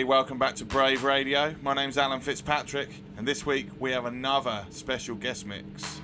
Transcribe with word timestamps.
everybody. 0.00 0.18
Welcome 0.18 0.38
back 0.38 0.54
to 0.56 0.64
Brave 0.64 1.04
Radio. 1.04 1.54
My 1.62 1.74
name's 1.74 1.98
Alan 1.98 2.20
Fitzpatrick, 2.20 2.88
and 3.18 3.28
this 3.28 3.44
week 3.44 3.68
we 3.78 3.90
have 3.92 4.06
another 4.06 4.64
special 4.70 5.14
guest 5.14 5.46
mix. 5.46 6.00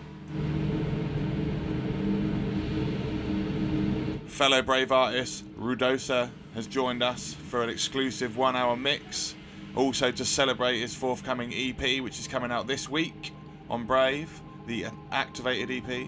Fellow 4.26 4.60
Brave 4.60 4.92
artist 4.92 5.44
Rudosa 5.58 6.30
has 6.54 6.66
joined 6.66 7.02
us 7.02 7.32
for 7.48 7.62
an 7.62 7.70
exclusive 7.70 8.36
one 8.36 8.54
hour 8.54 8.76
mix, 8.76 9.34
also 9.74 10.10
to 10.10 10.24
celebrate 10.26 10.78
his 10.78 10.94
forthcoming 10.94 11.52
EP, 11.54 12.02
which 12.02 12.18
is 12.18 12.28
coming 12.28 12.50
out 12.50 12.66
this 12.66 12.90
week 12.90 13.32
on 13.70 13.86
Brave, 13.86 14.28
the 14.66 14.86
Activated 15.10 15.70
EP. 15.70 16.06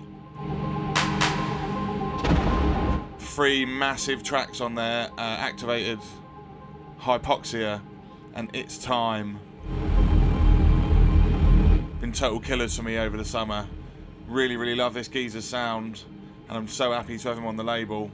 Three 3.19 3.65
massive 3.65 4.23
tracks 4.23 4.61
on 4.61 4.75
there, 4.75 5.11
uh, 5.17 5.21
Activated, 5.21 6.01
Hypoxia, 7.01 7.81
and 8.35 8.51
It's 8.53 8.77
Time. 8.79 9.39
Been 12.01 12.13
total 12.13 12.41
killers 12.41 12.77
for 12.77 12.83
me 12.83 12.99
over 12.99 13.17
the 13.17 13.25
summer. 13.25 13.67
Really, 14.29 14.57
really 14.57 14.75
love 14.75 14.95
this 14.95 15.09
geezer's 15.09 15.45
sound, 15.45 16.03
and 16.49 16.59
I'm 16.59 16.69
so 16.69 16.93
happy 16.93 17.17
to 17.19 17.29
have 17.29 17.39
him 17.39 17.47
on 17.47 17.57
the 17.57 17.65
label. 17.65 18.11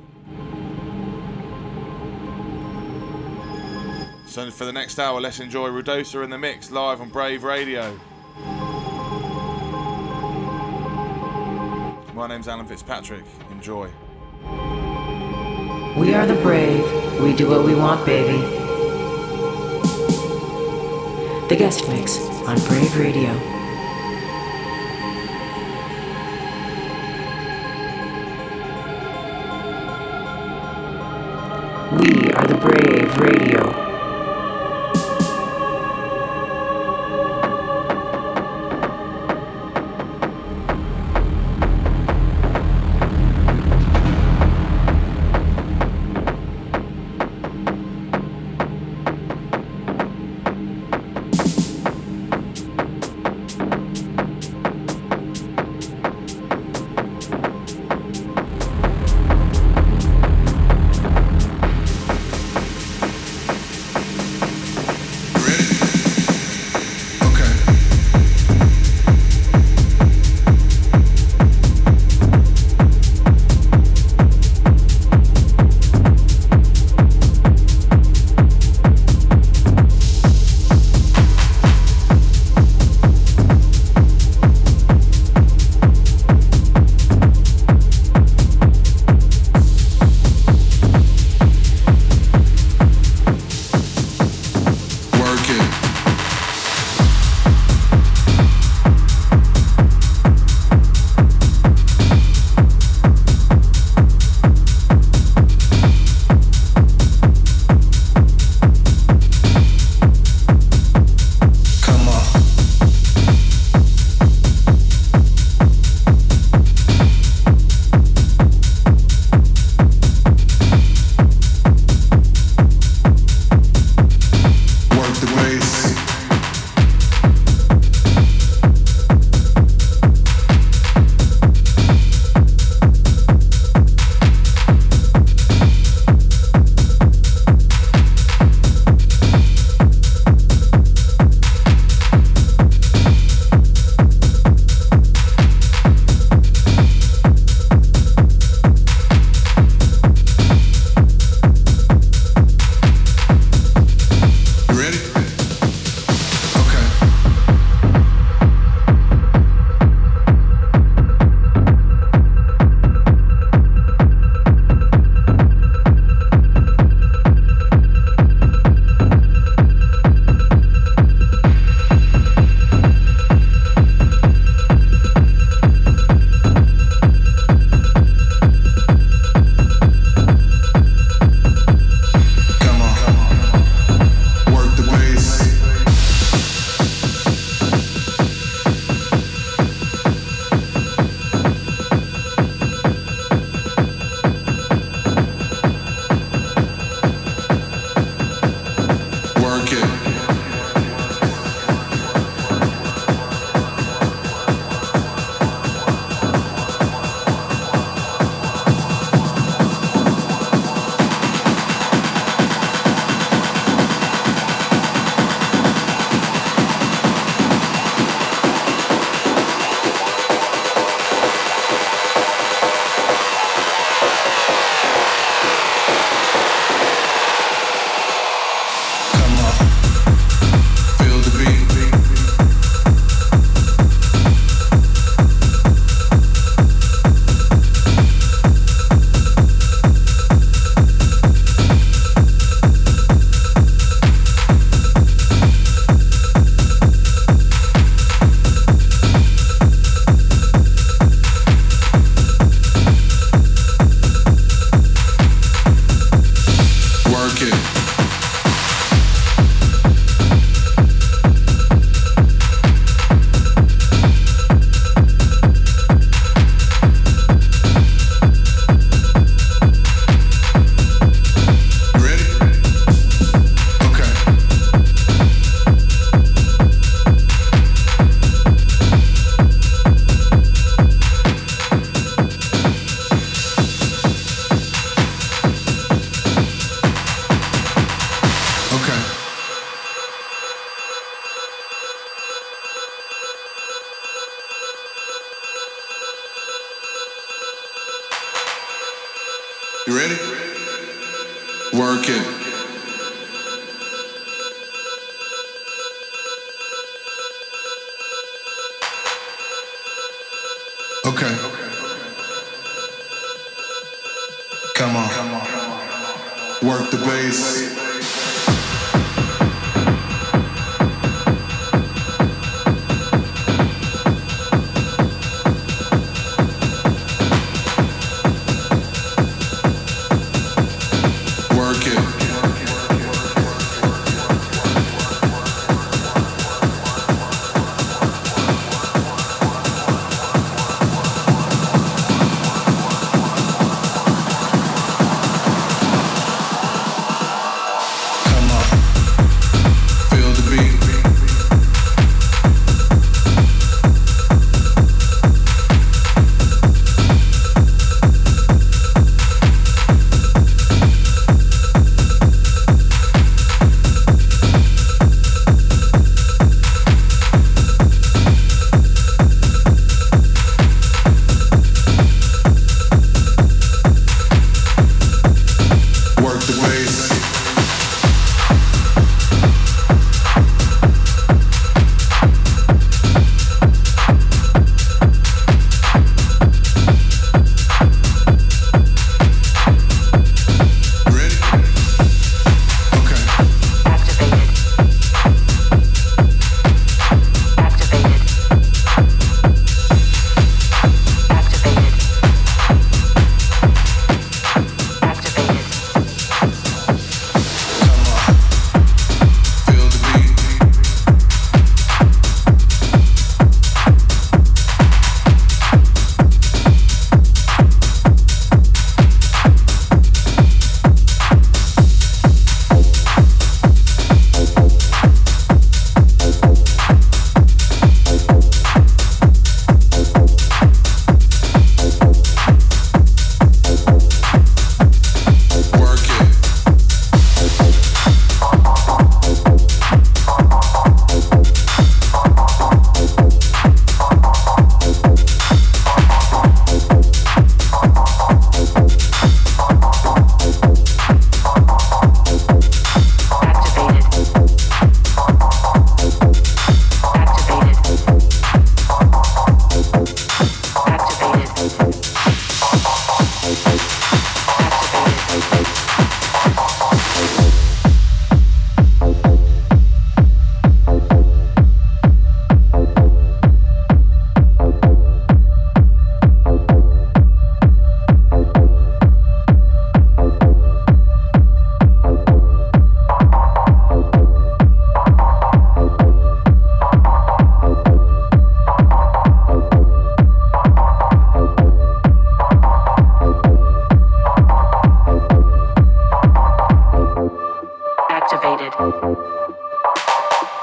So 4.26 4.50
for 4.50 4.64
the 4.64 4.72
next 4.72 4.98
hour, 4.98 5.20
let's 5.20 5.40
enjoy 5.40 5.68
Rudosa 5.68 6.22
in 6.22 6.30
the 6.30 6.38
mix 6.38 6.70
live 6.70 7.00
on 7.00 7.08
Brave 7.08 7.42
Radio. 7.44 7.98
My 12.14 12.26
name's 12.28 12.48
Alan 12.48 12.66
Fitzpatrick. 12.66 13.24
Enjoy. 13.50 13.90
We 15.96 16.14
are 16.14 16.26
the 16.26 16.38
brave. 16.42 16.84
We 17.20 17.34
do 17.34 17.48
what 17.48 17.64
we 17.64 17.74
want, 17.74 18.04
baby. 18.04 18.64
The 21.48 21.56
guest 21.56 21.86
mix 21.88 22.18
on 22.48 22.56
Brave 22.66 22.98
Radio. 22.98 23.54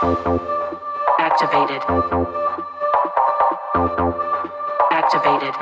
Activated. 0.03 1.83
Activated. 4.89 5.53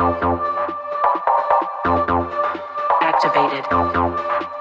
Activated. 3.01 4.58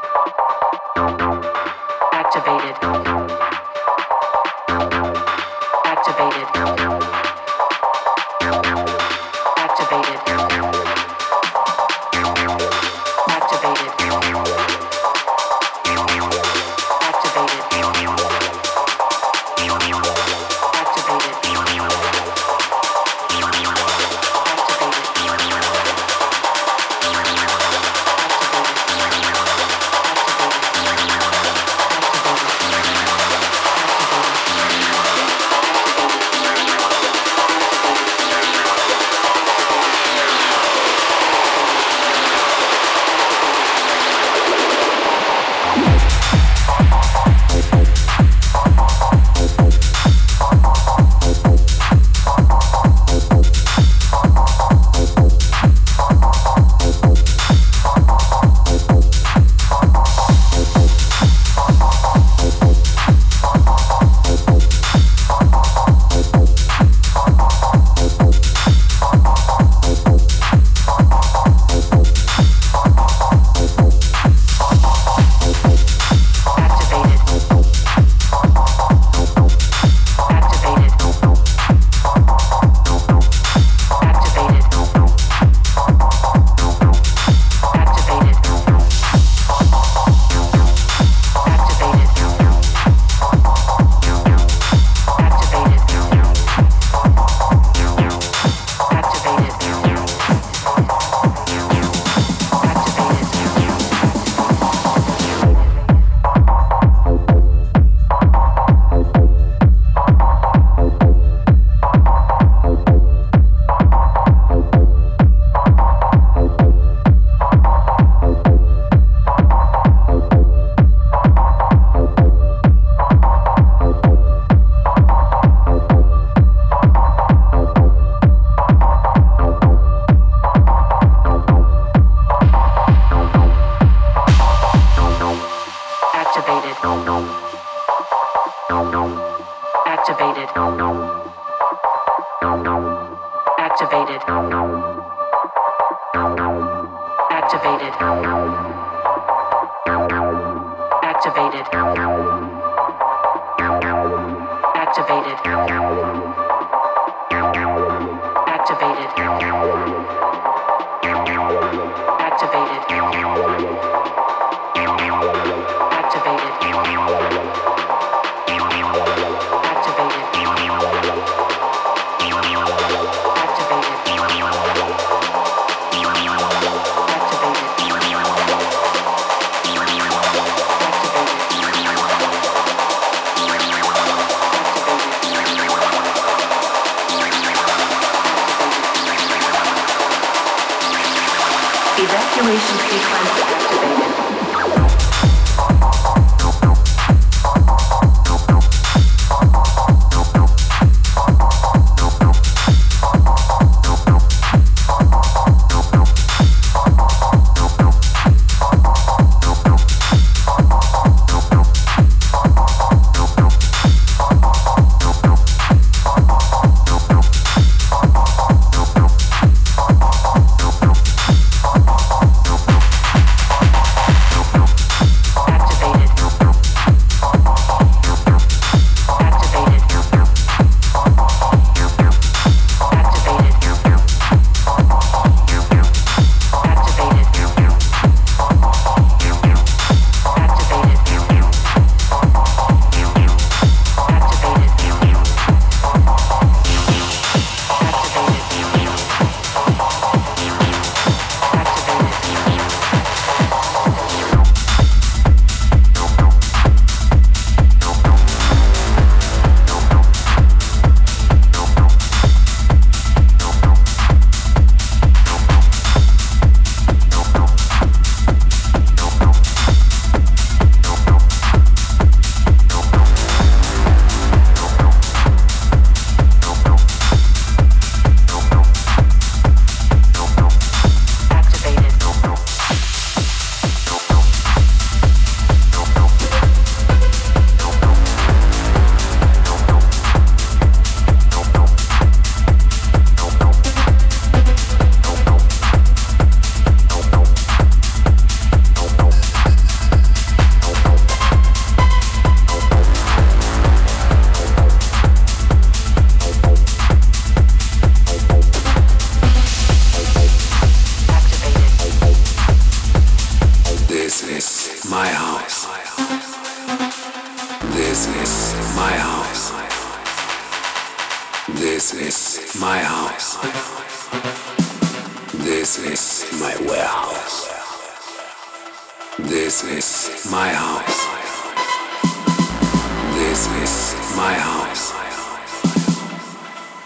my 334.19 334.35
house. 334.35 334.93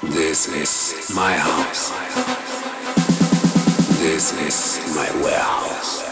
This 0.02 0.48
is 0.48 1.14
my 1.16 1.32
house. 1.32 1.90
This 3.98 4.34
is 4.38 4.94
my 4.94 5.08
warehouse. 5.24 6.11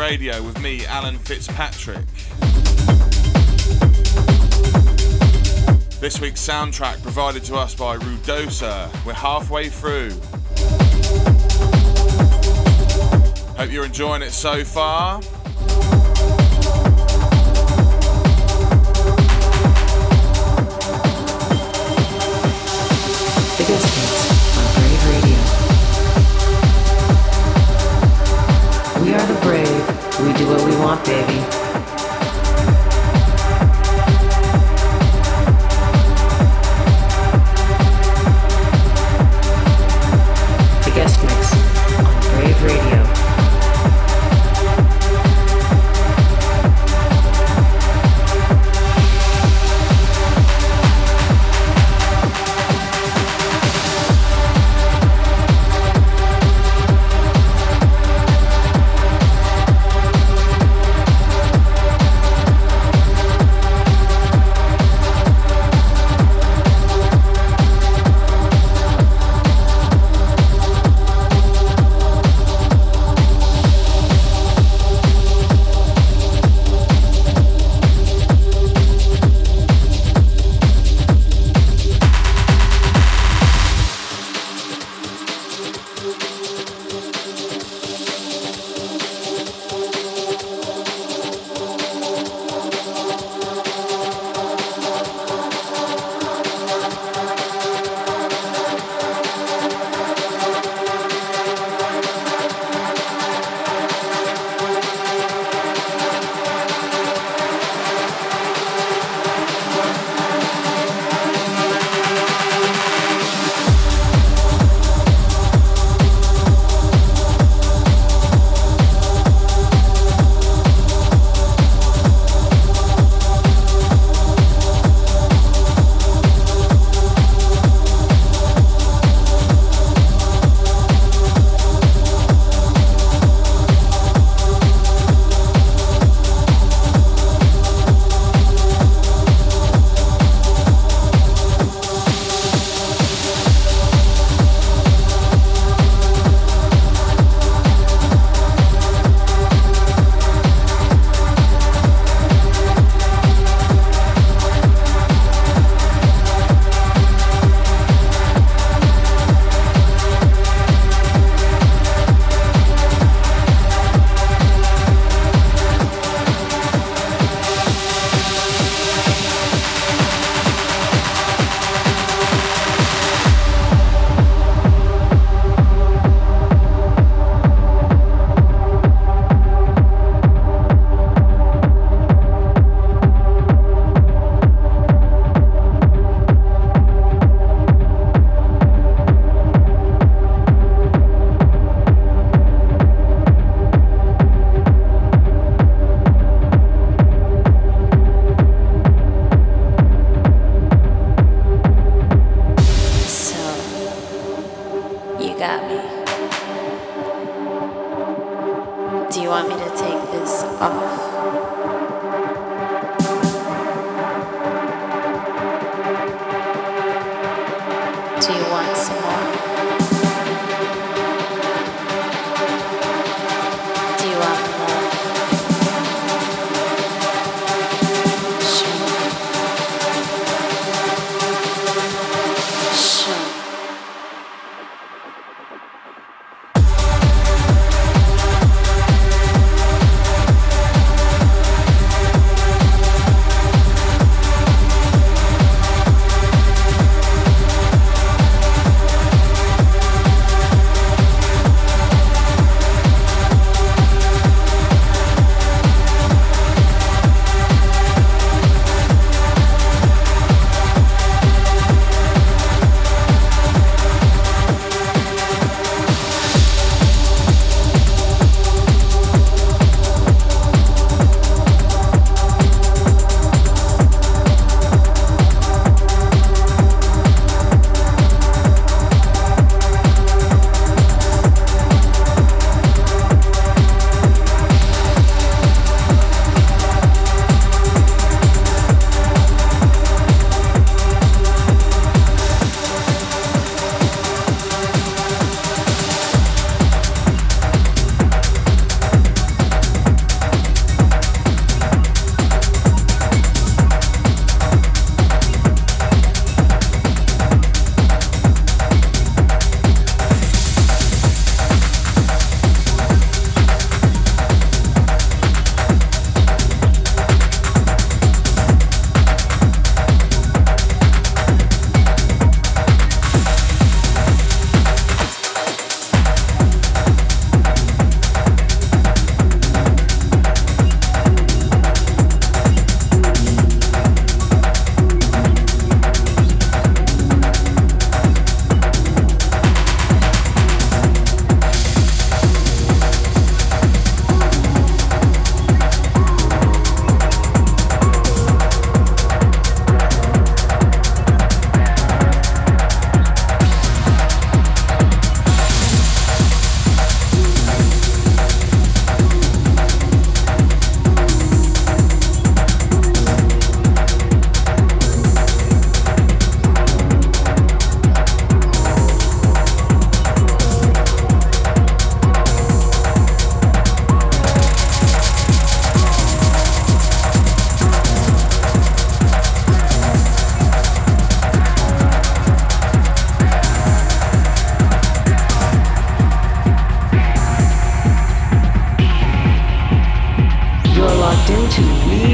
Radio 0.00 0.42
with 0.42 0.58
me, 0.62 0.86
Alan 0.86 1.18
Fitzpatrick. 1.18 2.06
This 6.00 6.18
week's 6.22 6.40
soundtrack 6.40 7.02
provided 7.02 7.44
to 7.44 7.56
us 7.56 7.74
by 7.74 7.98
Rudosa. 7.98 8.88
We're 9.04 9.12
halfway 9.12 9.68
through. 9.68 10.12
Hope 13.58 13.70
you're 13.70 13.84
enjoying 13.84 14.22
it 14.22 14.30
so 14.30 14.64
far. 14.64 15.20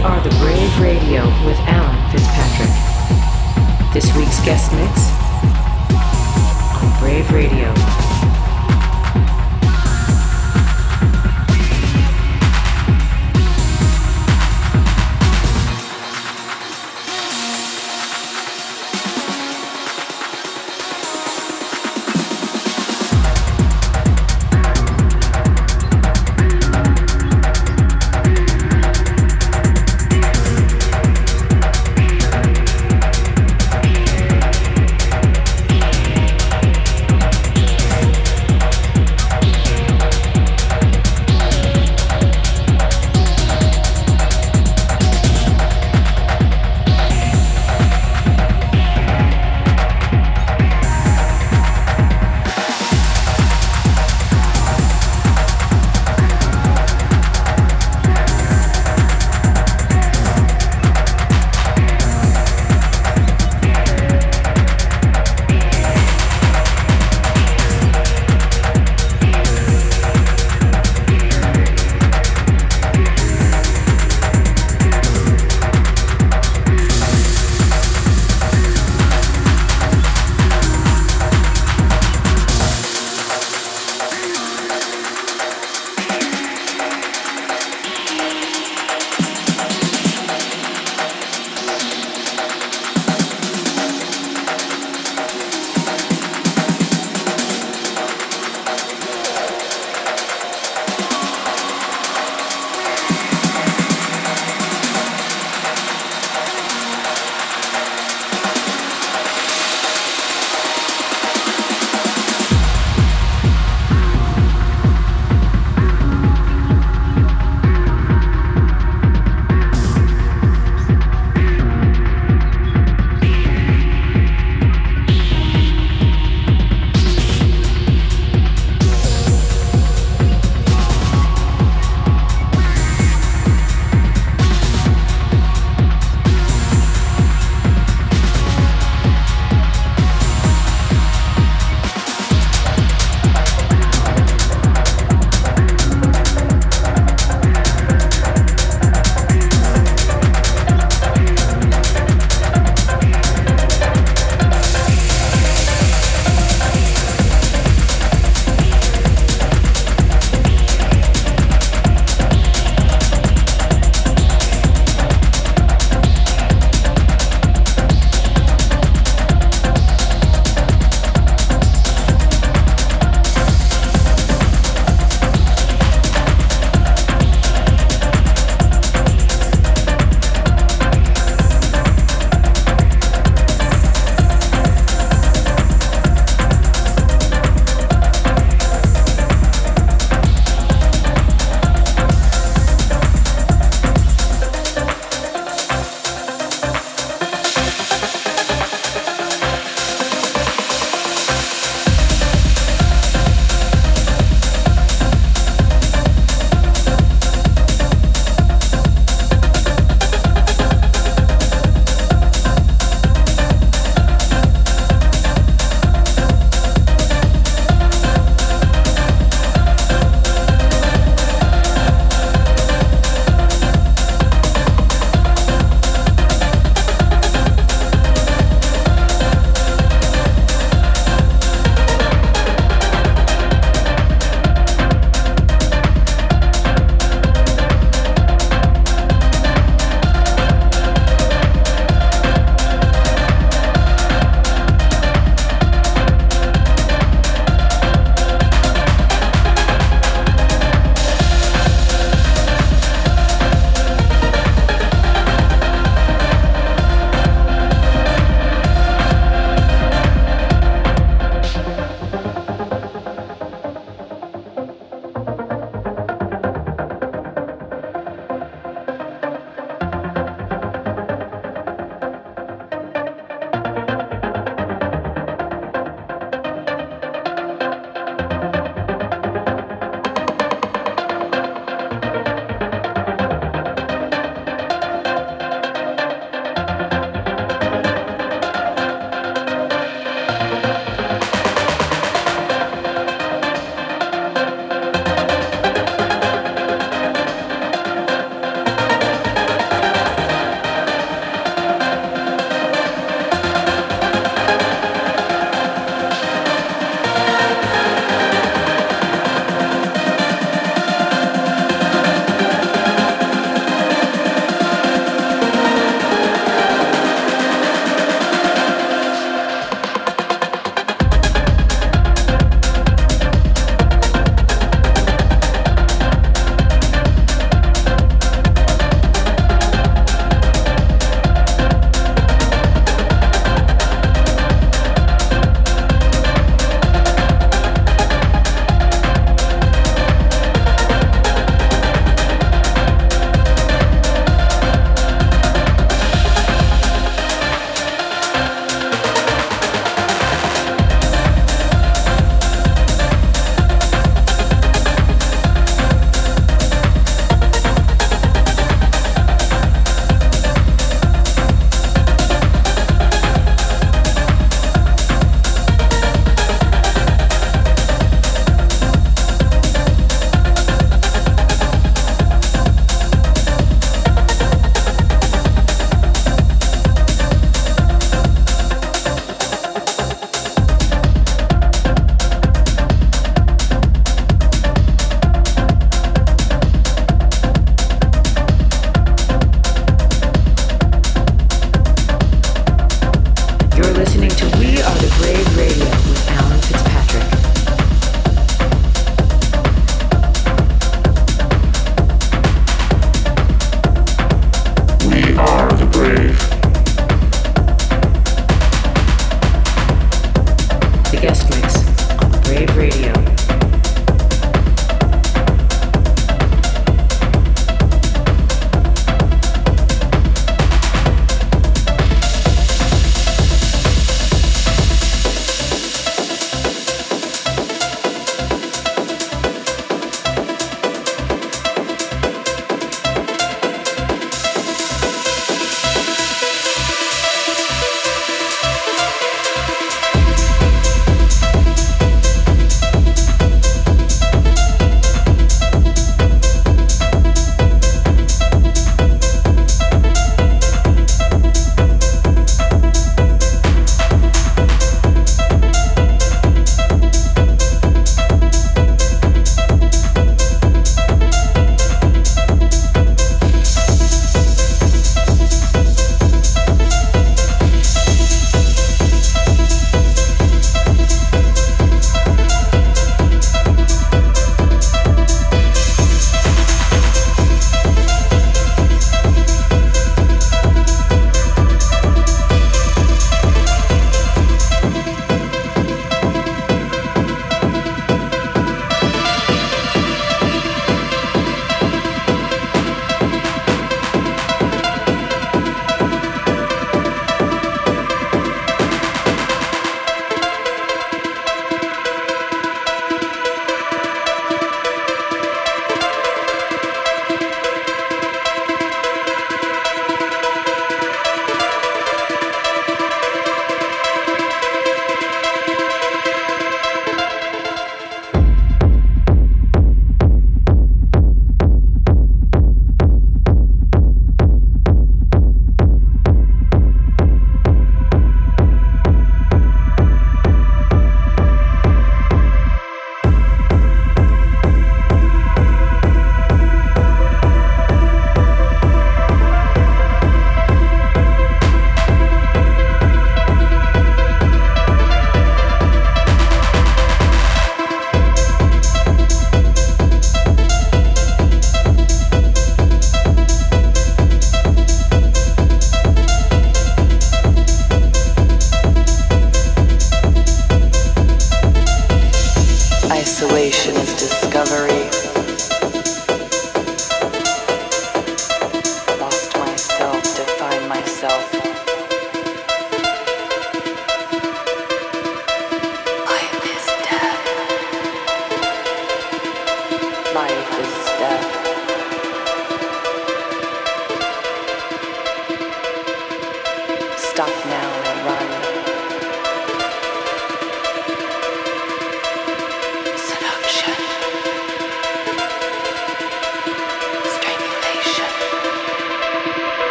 We 0.00 0.06
are 0.06 0.24
the 0.24 0.34
Brave 0.36 0.80
Radio 0.80 1.26
with 1.44 1.58
Alan 1.66 2.10
Fitzpatrick. 2.10 2.72
This 3.92 4.06
week's 4.16 4.42
guest 4.46 4.72
mix 4.72 5.12
on 6.82 6.98
Brave 7.00 7.30
Radio. 7.30 8.09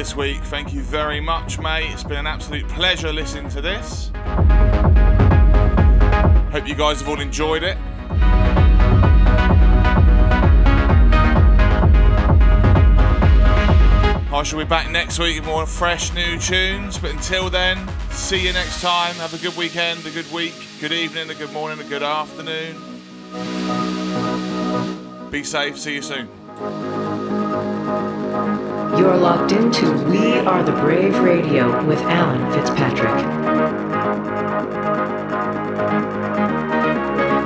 This 0.00 0.16
week. 0.16 0.40
Thank 0.44 0.72
you 0.72 0.80
very 0.80 1.20
much, 1.20 1.58
mate. 1.58 1.90
It's 1.92 2.04
been 2.04 2.16
an 2.16 2.26
absolute 2.26 2.66
pleasure 2.68 3.12
listening 3.12 3.50
to 3.50 3.60
this. 3.60 4.10
Hope 6.52 6.66
you 6.66 6.74
guys 6.74 7.00
have 7.00 7.08
all 7.10 7.20
enjoyed 7.20 7.62
it. 7.62 7.76
I 14.32 14.42
shall 14.42 14.58
be 14.58 14.64
back 14.64 14.90
next 14.90 15.18
week 15.18 15.40
with 15.40 15.44
more 15.44 15.66
fresh 15.66 16.14
new 16.14 16.38
tunes. 16.38 16.96
But 16.96 17.10
until 17.10 17.50
then, 17.50 17.86
see 18.08 18.46
you 18.46 18.54
next 18.54 18.80
time. 18.80 19.16
Have 19.16 19.34
a 19.34 19.38
good 19.38 19.54
weekend, 19.54 20.06
a 20.06 20.10
good 20.10 20.32
week, 20.32 20.54
good 20.80 20.92
evening, 20.92 21.28
a 21.28 21.34
good 21.34 21.52
morning, 21.52 21.78
a 21.78 21.84
good 21.86 22.02
afternoon. 22.02 22.74
Be 25.30 25.44
safe. 25.44 25.78
See 25.78 25.96
you 25.96 26.00
soon. 26.00 26.26
You're 28.98 29.16
locked 29.16 29.52
into 29.52 29.92
We 30.10 30.38
Are 30.40 30.62
the 30.62 30.72
Brave 30.72 31.18
Radio 31.20 31.84
with 31.86 32.00
Alan 32.00 32.52
Fitzpatrick. 32.52 33.14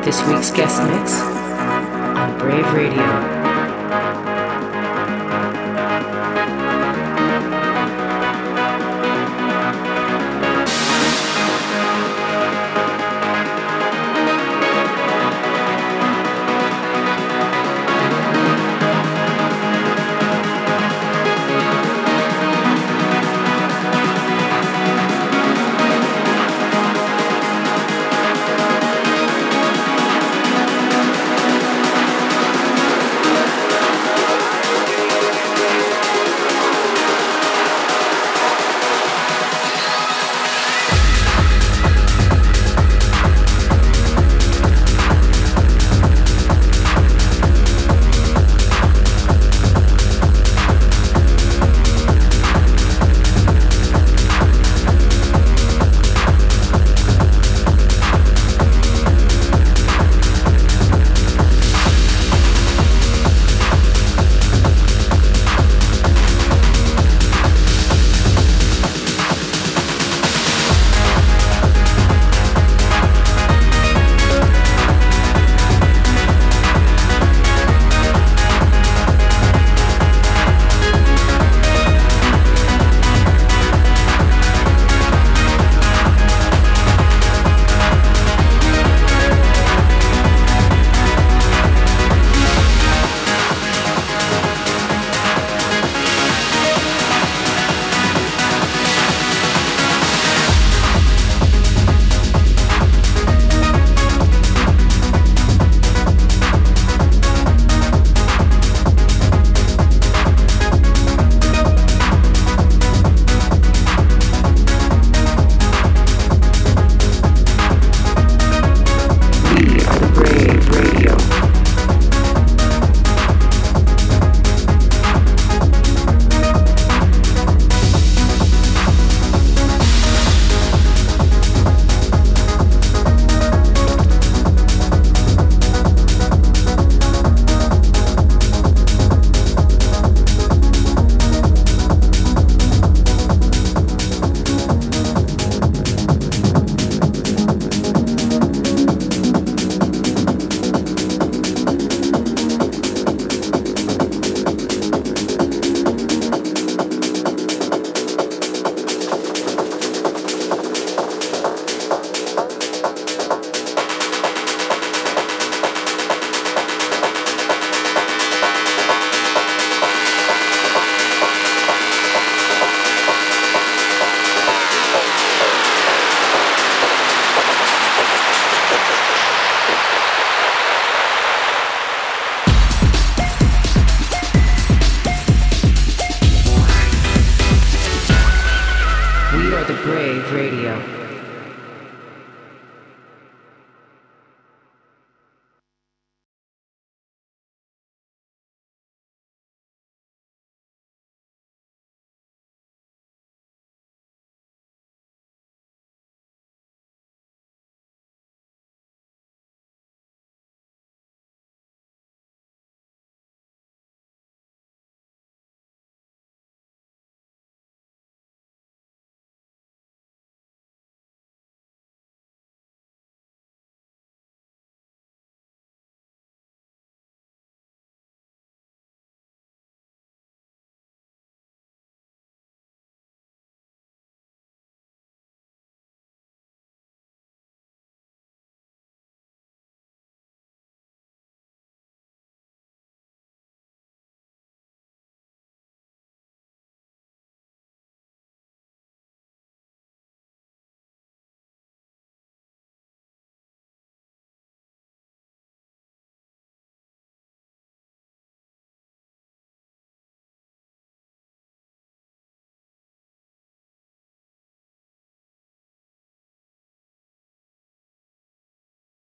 This 0.05 0.27
week's 0.27 0.51
guest 0.51 0.83
mix 0.83 1.21
on 2.17 2.39
Brave 2.39 2.73
Radio. 2.73 3.34